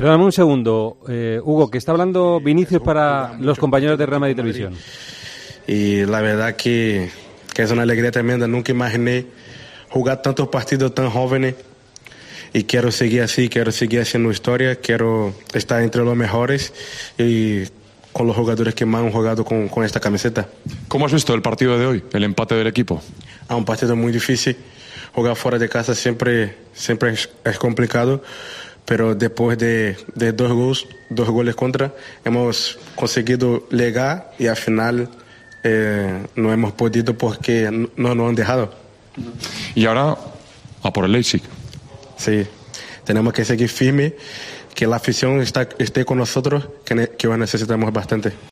Perdóname 0.00 0.24
un 0.24 0.32
segundo, 0.32 0.96
eh, 1.10 1.38
Hugo, 1.44 1.70
que 1.70 1.76
está 1.76 1.92
hablando 1.92 2.40
Vinicius 2.40 2.80
para 2.80 3.34
los 3.38 3.58
compañeros 3.58 3.98
de 3.98 4.06
Real 4.06 4.18
Madrid 4.18 4.34
Televisión. 4.34 4.74
Y 5.66 6.06
la 6.06 6.22
verdad 6.22 6.56
que, 6.56 7.10
que 7.52 7.64
es 7.64 7.70
una 7.70 7.82
alegría 7.82 8.10
tremenda. 8.10 8.48
Nunca 8.48 8.72
imaginé 8.72 9.26
jugar 9.90 10.22
tantos 10.22 10.48
partidos 10.48 10.94
tan 10.94 11.10
jóvenes 11.10 11.54
y 12.54 12.64
quiero 12.64 12.90
seguir 12.90 13.20
así, 13.20 13.50
quiero 13.50 13.72
seguir 13.72 14.00
haciendo 14.00 14.30
historia, 14.30 14.76
quiero 14.76 15.34
estar 15.52 15.82
entre 15.82 16.02
los 16.02 16.16
mejores 16.16 16.72
y 17.18 17.64
con 18.14 18.26
los 18.26 18.34
jugadores 18.34 18.74
que 18.74 18.86
más 18.86 19.02
han 19.02 19.12
jugado 19.12 19.44
con, 19.44 19.68
con 19.68 19.84
esta 19.84 20.00
camiseta. 20.00 20.48
¿Cómo 20.88 21.04
has 21.04 21.12
visto 21.12 21.34
el 21.34 21.42
partido 21.42 21.78
de 21.78 21.84
hoy, 21.84 22.02
el 22.14 22.24
empate 22.24 22.54
del 22.54 22.68
equipo? 22.68 23.02
A 23.48 23.54
un 23.54 23.66
partido 23.66 23.94
muy 23.96 24.12
difícil. 24.12 24.56
Jugar 25.12 25.36
fuera 25.36 25.58
de 25.58 25.68
casa 25.68 25.94
siempre, 25.94 26.56
siempre 26.72 27.12
es, 27.12 27.28
es 27.44 27.58
complicado, 27.58 28.22
pero 28.84 29.14
después 29.14 29.58
de, 29.58 29.96
de, 30.14 30.32
dos, 30.32 30.52
goles, 30.52 30.86
dos 31.08 31.28
goles 31.28 31.54
contra, 31.54 31.94
hemos 32.24 32.78
conseguido 32.94 33.68
llegar 33.70 34.32
y 34.38 34.46
al 34.46 34.56
final 34.56 35.08
eh, 35.62 36.26
no 36.36 36.52
hemos 36.52 36.72
podido 36.72 37.16
porque 37.16 37.70
no 37.96 38.14
nos 38.14 38.28
han 38.28 38.34
dejado. 38.34 38.74
Y 39.74 39.86
ahora 39.86 40.16
a 40.82 40.92
por 40.92 41.04
el 41.04 41.12
Leipzig. 41.12 41.42
Sí, 42.16 42.46
tenemos 43.04 43.32
que 43.32 43.44
seguir 43.44 43.68
firme, 43.68 44.14
que 44.74 44.86
la 44.86 44.96
afición 44.96 45.40
está, 45.40 45.68
esté 45.78 46.04
con 46.04 46.18
nosotros, 46.18 46.68
que, 46.84 47.10
que 47.16 47.28
necesitamos 47.28 47.92
bastante. 47.92 48.32